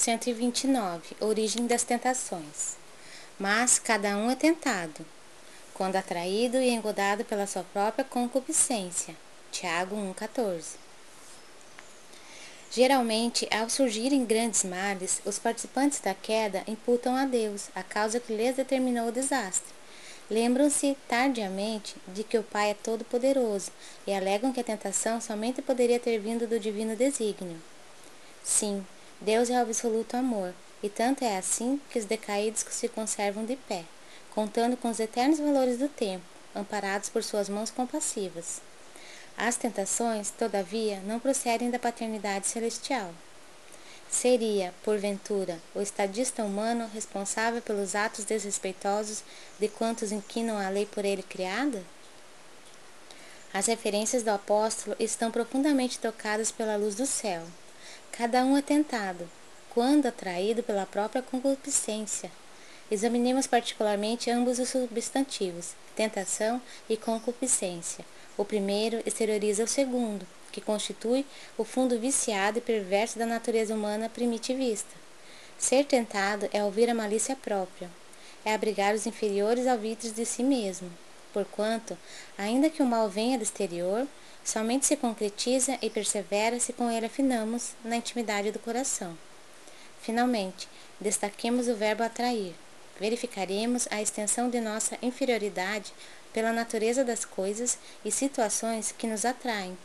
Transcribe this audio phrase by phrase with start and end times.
[0.00, 2.78] 129 Origem das tentações.
[3.38, 5.04] Mas cada um é tentado,
[5.74, 9.14] quando atraído e engodado pela sua própria concupiscência.
[9.52, 10.76] Tiago 1,14
[12.70, 18.34] Geralmente, ao surgirem grandes males, os participantes da queda imputam a Deus a causa que
[18.34, 19.74] lhes determinou o desastre.
[20.30, 23.70] Lembram-se tardiamente de que o Pai é todo-poderoso
[24.06, 27.60] e alegam que a tentação somente poderia ter vindo do divino desígnio.
[28.42, 28.86] Sim,
[29.20, 33.54] Deus é o absoluto amor, e tanto é assim que os decaídos se conservam de
[33.54, 33.84] pé,
[34.34, 36.24] contando com os eternos valores do tempo,
[36.54, 38.62] amparados por suas mãos compassivas.
[39.36, 43.12] As tentações, todavia, não procedem da paternidade celestial.
[44.10, 49.22] Seria, porventura, o estadista humano responsável pelos atos desrespeitosos
[49.58, 51.82] de quantos inquinam a lei por ele criada?
[53.52, 57.44] As referências do apóstolo estão profundamente tocadas pela luz do céu.
[58.12, 59.28] Cada um é tentado,
[59.70, 62.30] quando atraído pela própria concupiscência.
[62.90, 68.04] Examinemos particularmente ambos os substantivos, tentação e concupiscência.
[68.36, 71.24] O primeiro exterioriza o segundo, que constitui
[71.56, 74.90] o fundo viciado e perverso da natureza humana primitivista.
[75.56, 77.88] Ser tentado é ouvir a malícia própria,
[78.44, 80.90] é abrigar os inferiores alvitres de si mesmo,
[81.32, 81.96] porquanto,
[82.36, 84.06] ainda que o mal venha do exterior,
[84.44, 89.16] somente se concretiza e persevera se com ele afinamos na intimidade do coração.
[90.00, 90.68] Finalmente,
[91.00, 92.54] destaquemos o verbo atrair.
[92.98, 95.92] Verificaremos a extensão de nossa inferioridade
[96.32, 99.76] pela natureza das coisas e situações que nos atraem.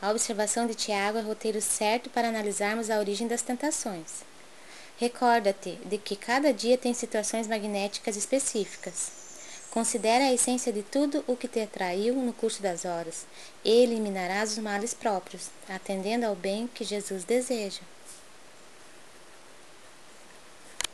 [0.00, 4.22] A observação de Tiago é roteiro certo para analisarmos a origem das tentações.
[4.98, 9.23] Recorda-te de que cada dia tem situações magnéticas específicas.
[9.74, 13.26] Considera a essência de tudo o que te atraiu no curso das horas,
[13.64, 17.80] e eliminarás os males próprios, atendendo ao bem que Jesus deseja.